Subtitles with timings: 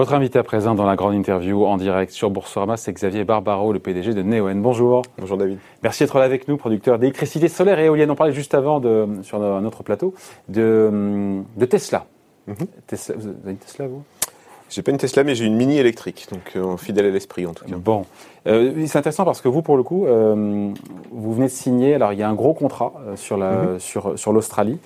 [0.00, 3.70] Votre invité à présent dans la grande interview en direct sur Boursorama, c'est Xavier Barbaro,
[3.70, 4.62] le PDG de Neoen.
[4.62, 5.02] Bonjour.
[5.18, 5.58] Bonjour David.
[5.82, 8.10] Merci d'être là avec nous, producteur d'électricité solaire et éolienne.
[8.10, 10.14] On parlait juste avant de, sur notre plateau
[10.48, 12.06] de, de Tesla.
[12.46, 12.54] Mhm.
[12.86, 13.14] Tesla.
[13.18, 14.02] Vous avez une Tesla, vous?
[14.70, 17.52] J'ai pas une Tesla, mais j'ai une mini électrique, donc euh, fidèle à l'esprit en
[17.52, 17.76] tout cas.
[17.76, 18.06] Bon,
[18.46, 20.70] euh, c'est intéressant parce que vous, pour le coup, euh,
[21.10, 21.94] vous venez de signer.
[21.94, 23.78] Alors, il y a un gros contrat sur la mhm.
[23.80, 24.78] sur sur l'Australie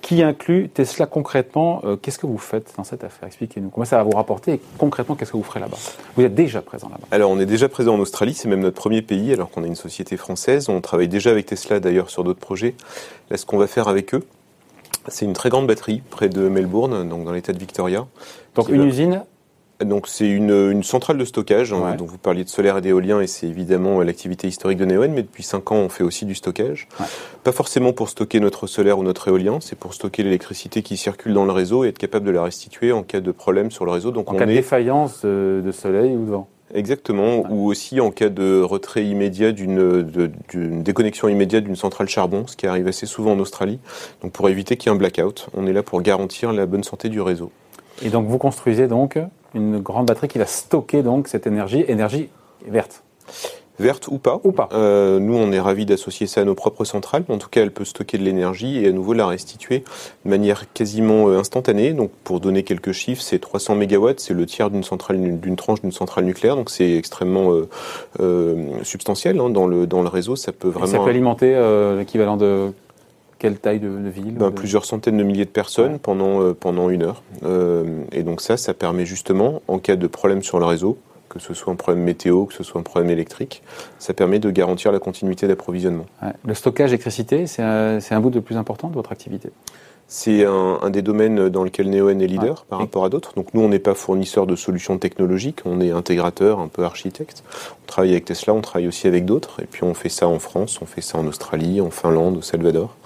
[0.00, 1.82] qui inclut Tesla concrètement.
[2.02, 3.26] qu'est-ce que vous faites dans cette affaire?
[3.26, 3.70] Expliquez-nous.
[3.70, 5.76] Comment ça va vous rapporter et concrètement, qu'est-ce que vous ferez là-bas?
[6.16, 7.06] Vous êtes déjà présent là-bas.
[7.10, 8.34] Alors, on est déjà présent en Australie.
[8.34, 10.68] C'est même notre premier pays, alors qu'on est une société française.
[10.68, 12.74] On travaille déjà avec Tesla d'ailleurs sur d'autres projets.
[13.30, 14.26] Là, ce qu'on va faire avec eux,
[15.08, 18.06] c'est une très grande batterie près de Melbourne, donc dans l'État de Victoria.
[18.54, 19.24] Donc une usine
[19.84, 23.26] donc c'est une, centrale de stockage hein, dont vous parliez de solaire et d'éolien et
[23.26, 26.88] c'est évidemment l'activité historique de Neoen, mais depuis 5 ans on fait aussi du stockage.
[27.44, 31.34] Pas forcément pour stocker notre solaire ou notre éolien, c'est pour stocker l'électricité qui circule
[31.34, 33.90] dans le réseau et être capable de la restituer en cas de problème sur le
[33.90, 34.10] réseau.
[34.10, 38.28] Donc en cas de défaillance de soleil ou de vent Exactement, ou aussi en cas
[38.28, 43.38] de retrait immédiat d'une déconnexion immédiate d'une centrale charbon, ce qui arrive assez souvent en
[43.40, 43.80] Australie.
[44.22, 46.84] Donc pour éviter qu'il y ait un blackout, on est là pour garantir la bonne
[46.84, 47.50] santé du réseau.
[48.02, 49.18] Et donc vous construisez donc
[49.54, 52.28] une grande batterie qui va stocker donc cette énergie, énergie
[52.66, 53.02] verte.
[53.80, 54.40] Verte ou pas.
[54.44, 54.68] Ou pas.
[54.74, 57.24] Euh, nous, on est ravis d'associer ça à nos propres centrales.
[57.30, 59.84] En tout cas, elle peut stocker de l'énergie et à nouveau la restituer
[60.26, 61.94] de manière quasiment euh, instantanée.
[61.94, 65.80] Donc, pour donner quelques chiffres, c'est 300 MW, c'est le tiers d'une centrale, d'une tranche
[65.80, 66.56] d'une centrale nucléaire.
[66.56, 67.58] Donc, c'est extrêmement
[68.20, 70.36] euh, substantiel hein, dans le dans le réseau.
[70.36, 70.86] Ça peut vraiment.
[70.86, 71.56] ça peut alimenter
[71.96, 72.72] l'équivalent de
[73.40, 77.02] quelle taille de, ville ben, Plusieurs centaines de milliers de personnes pendant, euh, pendant une
[77.02, 77.22] heure.
[77.42, 80.98] Euh, et donc ça, ça permet justement, en cas de problème sur le réseau,
[81.30, 83.62] que ce soit un problème météo, que ce soit un problème électrique,
[83.98, 86.06] ça permet de garantir la continuité d'approvisionnement.
[86.44, 89.50] Le stockage d'électricité, c'est un, un bout de plus important de votre activité?
[90.12, 93.32] C'est un, des domaines dans lequel Neoen est leader par rapport à d'autres.
[93.36, 97.44] Donc nous, on n'est pas fournisseur de solutions technologiques, on est intégrateur, un peu architecte.
[97.84, 99.60] On travaille avec Tesla, on travaille aussi avec d'autres.
[99.62, 102.42] Et puis on fait ça en France, on fait ça en Australie, en Finlande, au
[102.42, 102.96] Salvador.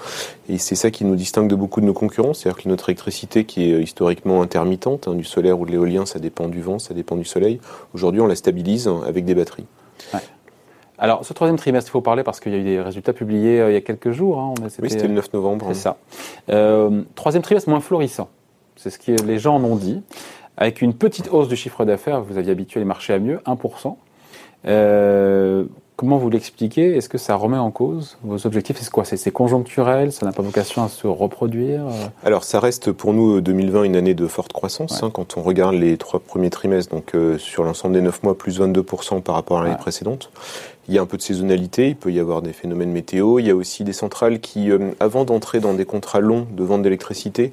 [0.48, 2.32] Et c'est ça qui nous distingue de beaucoup de nos concurrents.
[2.32, 6.18] C'est-à-dire que notre électricité, qui est historiquement intermittente, hein, du solaire ou de l'éolien, ça
[6.18, 7.60] dépend du vent, ça dépend du soleil.
[7.92, 9.66] Aujourd'hui, on la stabilise avec des batteries.
[11.04, 13.60] Alors, ce troisième trimestre, il faut parler parce qu'il y a eu des résultats publiés
[13.60, 14.38] euh, il y a quelques jours.
[14.40, 14.54] Hein.
[14.80, 15.66] oui, c'était le 9 novembre.
[15.68, 15.98] C'est ça.
[16.48, 18.30] Euh, troisième trimestre moins florissant.
[18.76, 20.00] C'est ce que les gens en ont dit.
[20.56, 23.96] Avec une petite hausse du chiffre d'affaires, vous aviez habitué les marchés à mieux, 1%.
[24.66, 25.66] Euh,
[25.96, 26.96] Comment vous l'expliquez?
[26.96, 28.78] Est-ce que ça remet en cause vos objectifs?
[28.80, 29.04] C'est quoi?
[29.04, 30.10] C'est conjoncturel?
[30.10, 31.84] Ça n'a pas vocation à se reproduire?
[32.24, 35.04] Alors, ça reste pour nous 2020 une année de forte croissance.
[35.04, 38.36] Hein, quand on regarde les trois premiers trimestres, donc euh, sur l'ensemble des neuf mois,
[38.36, 40.32] plus 22% par rapport à l'année précédente.
[40.88, 43.38] Il y a un peu de saisonnalité, il peut y avoir des phénomènes météo.
[43.38, 46.62] Il y a aussi des centrales qui, euh, avant d'entrer dans des contrats longs de
[46.62, 47.52] vente d'électricité,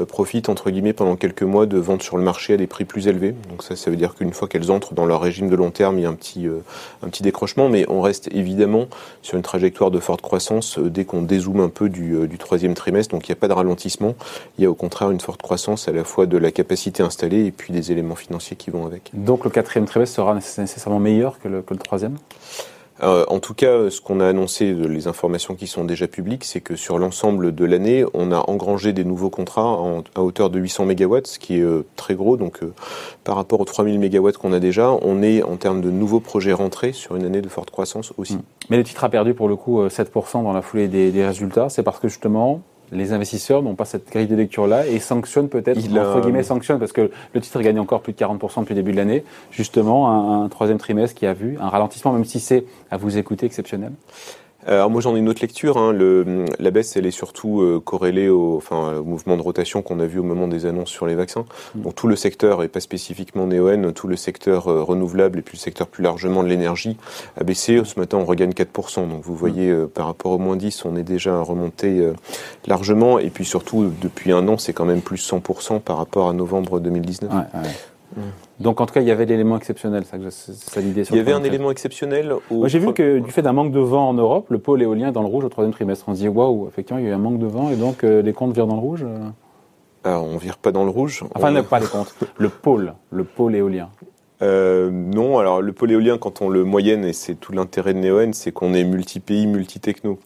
[0.00, 2.84] euh, profitent entre guillemets pendant quelques mois de vente sur le marché à des prix
[2.84, 3.36] plus élevés.
[3.50, 5.98] Donc ça, ça veut dire qu'une fois qu'elles entrent dans leur régime de long terme,
[5.98, 6.58] il y a un petit, euh,
[7.04, 8.88] un petit décrochement, mais on reste évidemment
[9.20, 13.14] sur une trajectoire de forte croissance dès qu'on dézoome un peu du, du troisième trimestre.
[13.14, 14.16] Donc il n'y a pas de ralentissement,
[14.58, 17.44] il y a au contraire une forte croissance à la fois de la capacité installée
[17.44, 19.10] et puis des éléments financiers qui vont avec.
[19.12, 22.16] Donc le quatrième trimestre sera nécessairement meilleur que le, que le troisième?
[23.02, 26.60] Euh, en tout cas, ce qu'on a annoncé, les informations qui sont déjà publiques, c'est
[26.60, 29.78] que sur l'ensemble de l'année, on a engrangé des nouveaux contrats
[30.14, 32.36] à hauteur de 800 MW, ce qui est euh, très gros.
[32.36, 32.72] Donc, euh,
[33.24, 36.52] par rapport aux 3000 MW qu'on a déjà, on est en termes de nouveaux projets
[36.52, 38.36] rentrés sur une année de forte croissance aussi.
[38.36, 38.42] Mmh.
[38.70, 41.68] Mais le titre a perdu pour le coup 7% dans la foulée des résultats.
[41.68, 42.62] C'est parce que justement,
[42.92, 46.92] les investisseurs n'ont pas cette grille de lecture-là et sanctionnent peut-être, entre guillemets, sanctionnent, parce
[46.92, 50.48] que le titre gagne encore plus de 40% depuis le début de l'année, justement un,
[50.48, 53.92] troisième trimestre qui a vu un ralentissement, même si c'est, à vous écouter, exceptionnel
[54.66, 55.76] alors moi j'en ai une autre lecture.
[55.76, 55.92] Hein.
[55.92, 60.00] Le, la baisse elle est surtout euh, corrélée au, enfin, au mouvement de rotation qu'on
[60.00, 61.44] a vu au moment des annonces sur les vaccins.
[61.74, 61.82] Mm.
[61.82, 65.56] Donc tout le secteur et pas spécifiquement Neoen, tout le secteur euh, renouvelable et puis
[65.56, 66.96] le secteur plus largement de l'énergie
[67.40, 67.80] a baissé.
[67.84, 69.08] Ce matin on regagne 4%.
[69.08, 69.88] Donc vous voyez mm.
[69.88, 72.12] par rapport au moins 10 on est déjà remonté
[72.66, 76.32] largement et puis surtout depuis un an c'est quand même plus 100% par rapport à
[76.32, 77.32] novembre 2019.
[77.32, 77.68] Ouais, ouais.
[78.60, 81.04] Donc en tout cas, il y avait l'élément exceptionnel, ça, ça l'idée.
[81.10, 82.34] Il y avait un élément exceptionnel.
[82.50, 85.08] Moi, j'ai vu que du fait d'un manque de vent en Europe, le pôle éolien
[85.08, 86.04] est dans le rouge au troisième trimestre.
[86.08, 88.04] On se dit waouh, effectivement, il y a eu un manque de vent et donc
[88.04, 89.04] euh, les comptes virent dans le rouge.
[89.04, 89.28] Euh
[90.04, 91.24] Alors, on vire pas dans le rouge.
[91.34, 91.62] Enfin, on...
[91.62, 92.14] pas les comptes.
[92.36, 93.88] Le pôle, le pôle éolien.
[94.42, 98.00] Euh, non, alors le pôle éolien, quand on le moyenne, et c'est tout l'intérêt de
[98.00, 100.18] Neoen, c'est qu'on est multi-pays, multi-techno.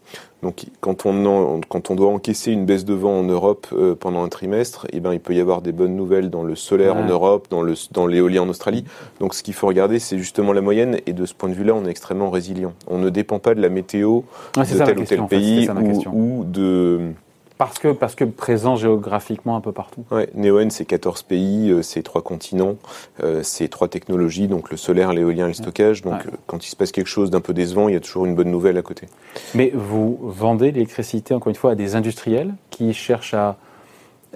[0.42, 4.22] Donc quand on, quand on doit encaisser une baisse de vent en Europe euh, pendant
[4.24, 7.06] un trimestre, eh ben, il peut y avoir des bonnes nouvelles dans le solaire en
[7.06, 8.84] Europe, dans, le, dans l'éolien en Australie.
[9.20, 11.74] Donc ce qu'il faut regarder, c'est justement la moyenne, et de ce point de vue-là,
[11.74, 12.72] on est extrêmement résilient.
[12.86, 14.22] On ne dépend pas de la météo
[14.56, 17.12] de tel ou tel pays ou, ou de
[17.58, 20.04] Parce que, parce que présent géographiquement un peu partout.
[20.10, 22.76] Ouais, Neoen, c'est 14 pays, euh, c'est trois continents,
[23.22, 26.02] euh, c'est trois technologies, donc le solaire, l'éolien et le stockage.
[26.02, 28.34] Donc quand il se passe quelque chose d'un peu décevant, il y a toujours une
[28.34, 29.06] bonne nouvelle à côté.
[29.54, 33.52] Mais vous vendez l'électricité, encore une fois, à des industriels qui cherchent à euh,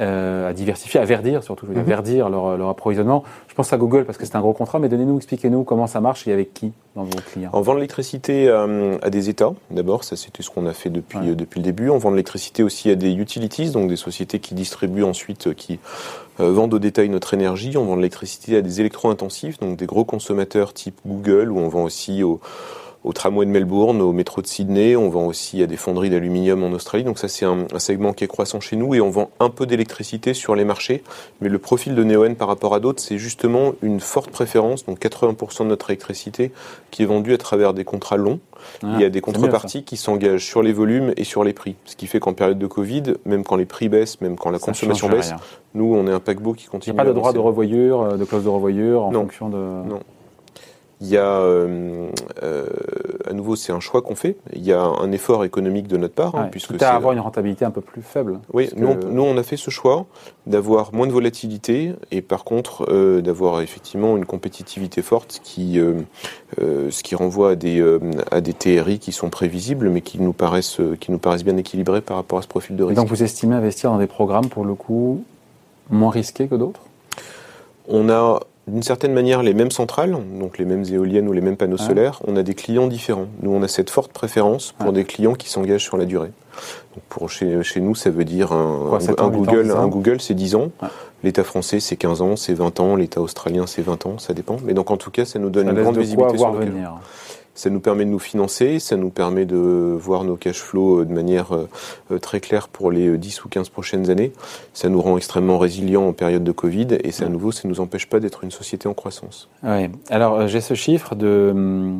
[0.00, 1.82] à diversifier, à verdir surtout, à mhm.
[1.82, 3.22] verdir leur, leur, approvisionnement.
[3.48, 6.00] Je pense à Google parce que c'est un gros contrat, mais donnez-nous, expliquez-nous comment ça
[6.00, 7.50] marche et avec qui dans vos clients.
[7.52, 10.90] On vend de l'électricité euh, à, des États, d'abord, ça c'était ce qu'on a fait
[10.90, 11.90] depuis, euh, depuis le début.
[11.90, 15.78] On vend de l'électricité aussi à des utilities, donc des sociétés qui distribuent ensuite, qui
[16.38, 17.76] vendent au détail notre énergie.
[17.76, 21.68] On vend de l'électricité à des électro-intensifs, donc des gros consommateurs type Google, ou on
[21.68, 22.40] vend aussi aux
[23.02, 24.94] au tramway de Melbourne, au métro de Sydney.
[24.96, 27.04] On vend aussi à des fonderies d'aluminium en Australie.
[27.04, 29.66] Donc ça, c'est un, segment qui est croissant chez nous et on vend un peu
[29.66, 31.02] d'électricité sur les marchés.
[31.40, 34.84] Mais le profil de Neoen par rapport à d'autres, c'est justement une forte préférence.
[34.84, 36.52] Donc 80% de notre électricité
[36.90, 38.40] qui est vendue à travers des contrats longs.
[38.82, 41.76] Ah, Il y a des contreparties qui s'engagent sur les volumes et sur les prix.
[41.86, 44.58] Ce qui fait qu'en période de Covid, même quand les prix baissent, même quand la
[44.58, 45.32] consommation baisse,
[45.74, 46.92] nous, on est un paquebot qui continue.
[46.92, 49.48] Il n'y a pas de droit de revoyure, euh, de clause de revoyure en fonction
[49.48, 49.56] de.
[49.56, 50.00] Non.
[51.02, 52.10] Il y a, euh,
[52.42, 52.66] euh,
[53.26, 54.36] à nouveau, c'est un choix qu'on fait.
[54.52, 57.20] Il y a un effort économique de notre part, hein, puisque c'est à avoir une
[57.20, 58.38] rentabilité un peu plus faible.
[58.52, 60.04] Oui, nous, on, a fait ce choix
[60.46, 65.80] d'avoir moins de volatilité et par contre euh, d'avoir effectivement une compétitivité forte, qui,
[66.58, 67.82] ce qui renvoie à des
[68.30, 72.02] à des TRI qui sont prévisibles, mais qui nous paraissent qui nous paraissent bien équilibrés
[72.02, 72.98] par rapport à ce profil de risque.
[72.98, 75.24] Et donc vous estimez investir dans des programmes pour le coup
[75.88, 76.82] moins risqués que d'autres?
[77.88, 81.56] On a d'une certaine manière les mêmes centrales, donc les mêmes éoliennes ou les mêmes
[81.56, 83.26] panneaux solaires, on a des clients différents.
[83.42, 86.30] Nous, on a cette forte préférence pour des clients qui s'engagent sur la durée.
[86.94, 90.70] Donc pour chez, chez, nous, ça veut dire un, Google, un Google, c'est 10 ans.
[91.22, 92.96] L'État français, c'est 15 ans, c'est 20 ans.
[92.96, 94.56] L'État australien, c'est 20 ans, ça dépend.
[94.64, 96.98] Mais donc, en tout cas, ça nous donne une grande visibilité sur venir.
[97.54, 101.04] Ça nous permet de nous financer, ça nous permet de voir nos cash flows euh,
[101.04, 101.68] de manière euh,
[102.12, 104.32] euh, très claire pour les 10 ou 15 prochaines années.
[104.72, 107.72] Ça nous rend extrêmement résilients en période de Covid et ça, à nouveau, ça ne
[107.72, 109.48] nous empêche pas d'être une société en croissance.
[109.62, 109.88] Oui.
[110.08, 111.92] Alors, j'ai ce chiffre de,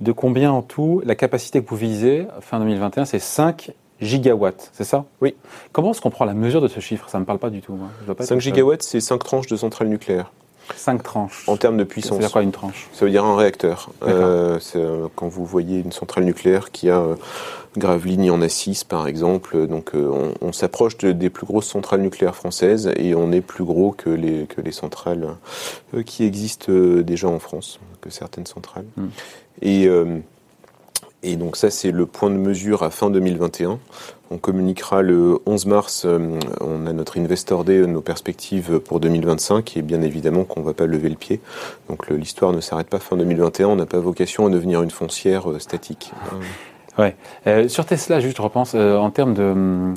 [0.00, 4.84] de combien en tout la capacité que vous visez fin 2021, c'est 5 gigawatts, c'est
[4.84, 5.04] ça?
[5.20, 5.34] Oui.
[5.72, 7.08] Comment est-ce qu'on prend la mesure de ce chiffre?
[7.08, 7.78] Ça ne me parle pas du tout.
[8.18, 10.30] 5 gigawatts, c'est 5 tranches de centrales nucléaires.
[10.76, 11.44] Cinq tranches.
[11.48, 12.10] En termes de puissance.
[12.10, 12.88] Ça veut dire quoi une tranche?
[12.92, 13.90] Ça veut dire un réacteur.
[14.02, 17.14] Euh, euh, quand vous voyez une centrale nucléaire qui a euh,
[17.76, 23.16] Gravelines en A6 par exemple, donc on, s'approche des plus grosses centrales nucléaires françaises et
[23.16, 25.26] on est plus gros que les, que les centrales
[26.06, 28.84] qui existent déjà en France, que certaines centrales.
[28.96, 29.08] Hmm.
[29.60, 29.88] Et
[31.24, 33.78] et donc ça, c'est le point de mesure à fin 2021.
[34.30, 39.76] On communiquera le 11 mars, euh, on a notre Investor Day, nos perspectives pour 2025,
[39.76, 41.40] et bien évidemment qu'on ne va pas lever le pied.
[41.88, 45.50] Donc l'histoire ne s'arrête pas fin 2021, on n'a pas vocation à devenir une foncière
[45.50, 46.12] euh, statique.
[46.98, 47.16] Ouais.
[47.46, 49.94] Euh, sur Tesla, juste je repense, en termes de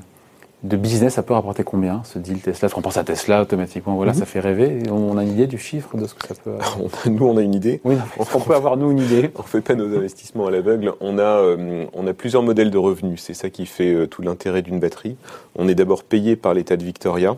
[0.63, 2.61] de business, ça peut rapporter combien ce deal Tesla?
[2.61, 4.19] Parce qu'on pense à Tesla automatiquement, voilà, mhm.
[4.19, 4.81] ça fait rêver.
[4.89, 6.57] On a une idée du chiffre de ce que ça peut.
[7.09, 7.79] nous, on a une idée.
[7.83, 7.95] Oui,
[8.33, 9.29] on peut avoir nous une idée?
[9.35, 10.93] On fait pas nos investissements à l'aveugle.
[10.99, 13.21] On a, euh, on a plusieurs modèles de revenus.
[13.21, 15.15] C'est ça qui fait euh, tout l'intérêt d'une batterie.
[15.55, 17.35] On est d'abord payé par l'État de Victoria.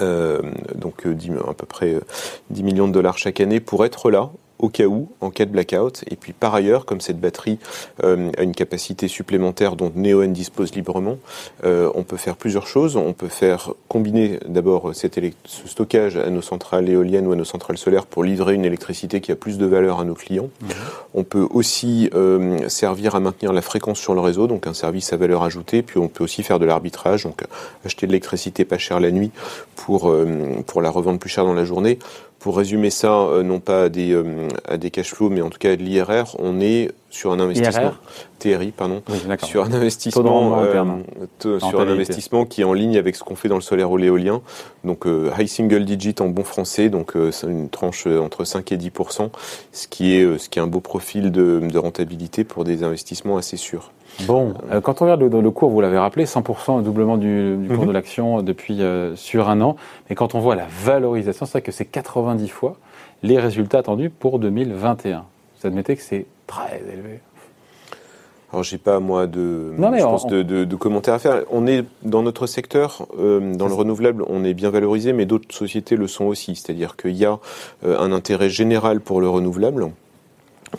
[0.00, 0.40] Euh,
[0.74, 1.96] donc à peu près
[2.50, 4.30] 10 millions de dollars chaque année pour être là
[4.62, 6.04] au cas où, en cas de blackout.
[6.10, 7.58] Et puis par ailleurs, comme cette batterie
[8.02, 11.18] euh, a une capacité supplémentaire dont Neoen dispose librement,
[11.64, 12.96] euh, on peut faire plusieurs choses.
[12.96, 15.08] On peut faire combiner d'abord ce
[15.66, 19.32] stockage à nos centrales éoliennes ou à nos centrales solaires pour livrer une électricité qui
[19.32, 20.48] a plus de valeur à nos clients.
[20.60, 20.66] Mmh.
[21.14, 25.12] On peut aussi euh, servir à maintenir la fréquence sur le réseau, donc un service
[25.12, 25.82] à valeur ajoutée.
[25.82, 27.42] Puis on peut aussi faire de l'arbitrage, donc
[27.84, 29.32] acheter de l'électricité pas chère la nuit
[29.74, 30.14] pour,
[30.66, 31.98] pour la revendre plus cher dans la journée
[32.42, 35.48] pour résumer ça, euh, non pas à des, euh, à des cash flows, mais en
[35.48, 37.92] tout cas à de l'IRR, on est sur un investissement.
[38.40, 39.00] TRI, pardon,
[39.44, 40.98] sur un investissement euh,
[41.60, 43.96] sur un investissement qui est en ligne avec ce qu'on fait dans le solaire ou
[43.96, 44.42] l'éolien.
[44.82, 45.04] Donc
[45.38, 48.90] high single digit en bon français, donc une tranche entre 5 et 10
[49.70, 53.36] ce qui est ce qui est un beau profil de, de rentabilité pour des investissements
[53.36, 53.92] assez sûrs.
[54.20, 57.68] Bon, euh, quand on regarde le, le cours, vous l'avez rappelé, 100% doublement du, du
[57.68, 57.88] cours mhm.
[57.88, 59.76] de l'action depuis euh, sur un an.
[60.08, 62.76] Mais quand on voit la valorisation, c'est vrai que c'est 90 fois
[63.22, 65.24] les résultats attendus pour 2021.
[65.60, 67.20] Vous admettez que c'est très élevé.
[68.52, 71.42] Alors j'ai pas moi de, je pense de, de, de, commentaires à faire.
[71.50, 75.54] On est dans notre secteur, euh, dans le renouvelable, on est bien valorisé, mais d'autres
[75.54, 76.54] sociétés le sont aussi.
[76.54, 77.38] C'est-à-dire qu'il y a
[77.82, 79.90] un intérêt général pour le renouvelable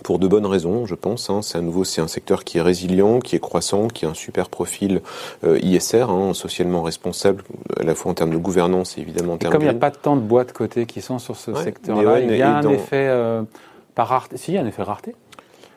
[0.01, 1.29] pour de bonnes raisons, je pense.
[1.29, 1.41] Hein.
[1.41, 4.13] C'est à nouveau, c'est un secteur qui est résilient, qui est croissant, qui a un
[4.13, 5.01] super profil
[5.43, 7.43] euh, ISR, hein, socialement responsable,
[7.79, 9.53] à la fois en termes de gouvernance et évidemment en termes.
[9.53, 12.35] Comme il n'y a pas tant de boîtes cotées qui sont sur ce secteur-là, il
[12.35, 13.43] y a un effet euh,
[13.95, 14.37] par rareté.
[14.37, 15.15] Si, il y a un effet rareté.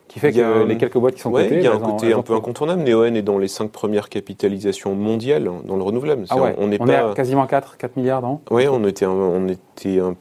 [0.08, 2.22] qui fait que les quelques boîtes qui sont cotées, il y a un côté un
[2.22, 2.82] peu incontournable.
[2.82, 6.24] Neoen est dans les cinq premières capitalisations mondiales dans le renouvelable.
[6.30, 6.54] Ah ouais.
[6.58, 6.78] on, est,
[7.14, 10.14] quasiment 4, 4 milliards, non Oui, on était, on était un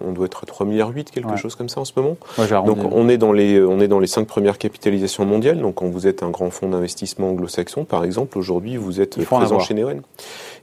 [0.00, 2.16] on doit être à 3 milliards 8, quelque chose comme ça en ce moment.
[2.64, 5.60] donc on est dans les on est dans les cinq premières capitalisations mondiales.
[5.60, 9.60] Donc quand vous êtes un grand fonds d'investissement anglo-saxon, par exemple, aujourd'hui vous êtes présent
[9.60, 10.02] chez Neoen.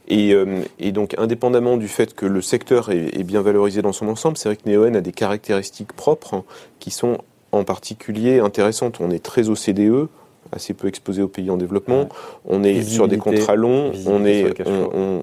[0.08, 4.08] Et, euh, et, donc indépendamment du fait que le secteur est, bien valorisé dans son
[4.08, 6.44] ensemble, c'est vrai que Neoen a des caractéristiques propres hein,
[6.80, 7.18] qui sont
[7.52, 8.98] en particulier intéressantes.
[9.00, 10.08] On est très au CDE,
[10.52, 12.08] assez peu exposé aux pays en développement.
[12.44, 14.52] On est sur des contrats longs, on, est,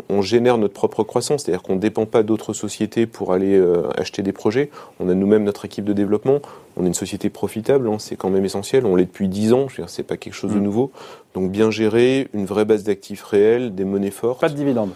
[0.09, 3.87] on, génère notre propre croissance, c'est-à-dire qu'on ne dépend pas d'autres sociétés pour aller euh,
[3.97, 4.69] acheter des projets.
[4.99, 6.39] On a nous-mêmes notre équipe de développement.
[6.75, 8.85] On est une société profitable, hein, c'est quand même essentiel.
[8.85, 10.63] On l'est depuis 10 ans, c'est pas quelque chose de mm.
[10.63, 10.91] nouveau.
[11.33, 14.41] Donc bien géré, une vraie base d'actifs réels, des monnaies fortes.
[14.41, 14.91] Pas de dividendes.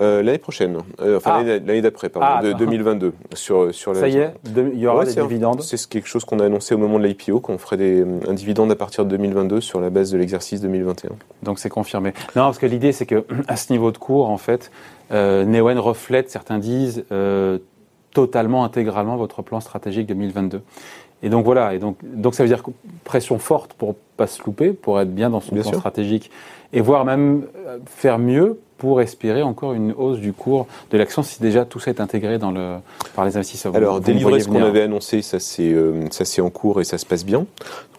[0.00, 1.42] Euh, l'année prochaine, euh, enfin ah.
[1.42, 3.12] l'année d'après, pardon, ah, de 2022.
[3.34, 6.46] Sur, sur Ça y est, il y aura des dividendes C'est quelque chose qu'on a
[6.46, 9.80] annoncé au moment de l'IPO, qu'on ferait des, un dividende à partir de 2022 sur
[9.80, 11.10] la base de l'exercice 2021.
[11.42, 12.12] Donc c'est confirmé.
[12.36, 14.70] Non, parce que l'idée c'est que à ce niveau de cours, en fait,
[15.12, 17.58] euh, Neoen reflète, certains disent, euh,
[18.12, 20.62] totalement, intégralement votre plan stratégique 2022.
[21.22, 22.62] Et donc voilà, et donc, donc ça veut dire
[23.04, 26.30] pression forte pour pas se louper, pour être bien dans son plan stratégique,
[26.72, 27.44] et voire même
[27.86, 31.90] faire mieux pour espérer encore une hausse du cours de l'action si déjà tout ça
[31.90, 32.76] est intégré dans le,
[33.14, 33.76] par les investisseurs.
[33.76, 36.08] Alors, délivrer ce qu'on avait annoncé, ça c'est euh,
[36.38, 37.44] en cours et ça se passe bien.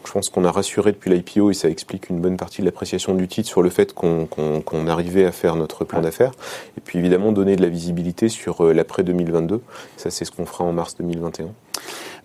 [0.04, 3.14] Je pense qu'on a rassuré depuis l'IPO et ça explique une bonne partie de l'appréciation
[3.14, 6.32] du titre sur le fait qu'on arrivait à faire notre plan d'affaires.
[6.76, 9.60] Et puis évidemment donner de la visibilité sur euh, l'après 2022.
[9.96, 11.46] Ça c'est ce qu'on fera en mars 2021.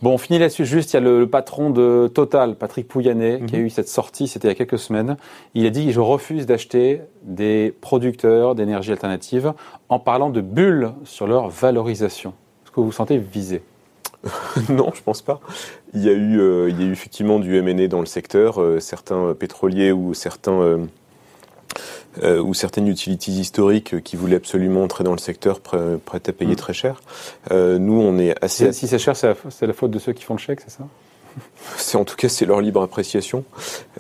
[0.04, 0.94] Bon, on finit là-dessus juste.
[0.94, 3.66] Il y a le, patron de Total, Patrick Pouyanné, qui a mhm.
[3.66, 5.18] eu cette sortie, c'était il y a quelques semaines.
[5.56, 9.54] Il a dit Je refuse d'acheter des producteurs d'énergie alternative
[9.90, 12.34] en parlant de bulles sur leur valorisation.
[12.64, 13.64] Est-ce que vous vous sentez visé?
[14.70, 15.40] non, je pense pas.
[15.94, 18.62] Il y a eu, euh, il y a eu effectivement du M&A dans le secteur.
[18.62, 20.86] Euh, certains pétroliers ou certains euh,
[22.24, 26.54] euh, ou certaines utilities historiques qui voulaient absolument entrer dans le secteur prêtes à payer
[26.54, 26.58] mm.
[26.58, 27.02] très cher.
[27.52, 28.74] Euh, nous, on est assez...
[28.74, 30.88] Si c'est cher, c'est la faute de ceux qui font le chèque, c'est ça?
[31.76, 33.44] C'est en tout cas c'est leur libre appréciation.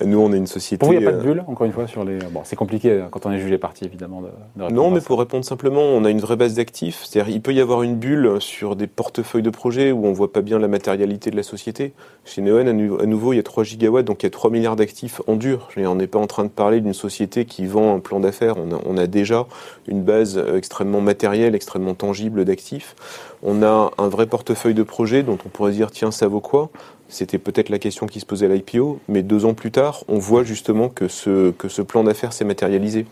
[0.03, 0.77] Nous, on est une société.
[0.77, 2.19] Pour il n'y a pas de euh, bulle, encore une fois, sur les.
[2.31, 4.21] Bon, c'est compliqué euh, quand on est jugé parti, évidemment.
[4.21, 7.03] De, non, mais pour répondre simplement, on a une vraie base d'actifs.
[7.03, 10.31] C'est-à-dire, il peut y avoir une bulle sur des portefeuilles de projets où on voit
[10.31, 11.93] pas bien la matérialité de la société.
[12.25, 14.75] Chez Neoen, à nouveau, il y a 3 gigawatts, donc il y a 3 milliards
[14.75, 15.69] d'actifs en dur.
[15.77, 18.55] On n'est pas en train de parler d'une société qui vend un plan d'affaires.
[18.57, 19.47] On a, on a déjà
[19.87, 22.95] une base euh, extrêmement matérielle, extrêmement tangible d'actifs.
[23.43, 26.69] On a un vrai portefeuille de projets dont on pourrait dire tiens ça vaut quoi?
[27.09, 30.17] C'était peut-être la question qui se posait à l'IPO, mais deux ans plus tard, on
[30.17, 33.05] voit justement que ce, que ce plan d'affaires s'est matérialisé.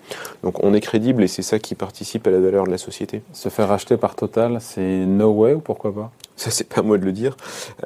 [0.43, 3.21] Donc on est crédible et c'est ça qui participe à la valeur de la société.
[3.33, 6.11] Se faire racheter par Total, c'est no way ou pourquoi pas?
[6.35, 7.37] Ça, c'est pas à moi de le dire.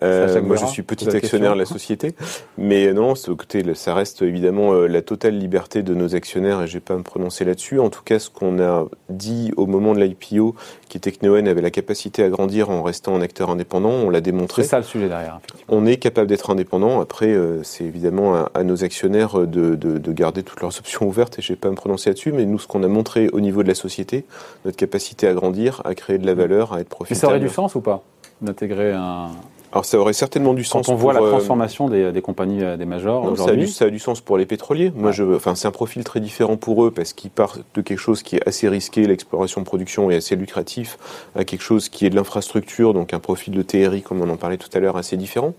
[0.02, 2.16] Euh, moi, je suis petit actionnaire de la société.
[2.58, 6.80] Mais non, ça reste évidemment euh, la totale liberté de nos actionnaires et je vais
[6.80, 7.80] pas me prononcer là-dessus.
[7.80, 10.56] En tout cas, ce qu'on a dit au moment de l'IPO,
[10.88, 14.10] qui était que Neoen avait la capacité à grandir en restant un acteur indépendant, on
[14.10, 14.64] l'a démontré.
[14.64, 15.40] C'est ça le sujet derrière.
[15.68, 17.02] On est capable d'être indépendant.
[17.02, 21.38] Après, euh, c'est évidemment à, nos actionnaires de, de, de, garder toutes leurs options ouvertes
[21.38, 22.32] et je vais pas me prononcer là-dessus.
[22.32, 24.26] Mais nous, ce qu'on a montré au niveau de la société,
[24.66, 27.18] notre capacité à grandir, à créer de la valeur, à être profitable.
[27.18, 28.04] Mais ça aurait du sens ou pas?
[28.42, 29.32] D'intégrer un,
[29.72, 30.88] alors ça aurait certainement du sens.
[30.88, 33.70] Quand on voit la euh, transformation des, des, compagnies, euh, des majors aujourd'hui.
[33.70, 34.92] Ça, a du sens pour les pétroliers.
[34.96, 38.00] Moi, je, enfin, c'est un profil très différent pour eux parce qu'ils partent de quelque
[38.00, 40.98] chose qui est assez risqué, l'exploration-production est assez lucratif,
[41.36, 44.38] à quelque chose qui est de l'infrastructure, donc un profil de TRI, comme on en
[44.38, 45.54] parlait tout à l'heure, assez différent,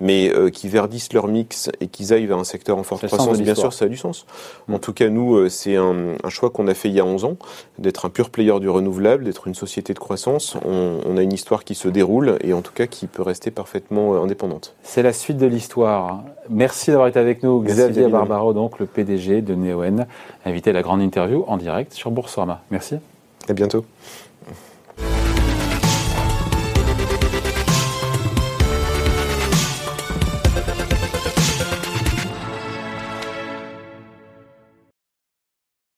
[0.00, 3.40] mais euh, qui verdissent leur mix et qu'ils aillent vers un secteur en forte croissance.
[3.40, 4.24] Bien sûr, ça a du sens.
[4.68, 4.74] Mm.
[4.74, 7.24] En tout cas, nous, c'est un, un, choix qu'on a fait il y a 11
[7.24, 7.36] ans,
[7.78, 10.56] d'être un pur player du renouvelable, d'être une société de croissance.
[10.64, 13.47] On, on a une histoire qui se déroule et en tout cas qui peut rester
[13.50, 14.74] parfaitement euh, indépendante.
[14.82, 16.22] C'est la suite de l'histoire.
[16.48, 20.06] Merci d'avoir été avec nous, Xavier Barbaro, donc le PDG de Neoen,
[20.44, 22.62] invité à la grande interview en direct sur Boursorama.
[22.70, 22.96] Merci.
[23.48, 23.84] À bientôt.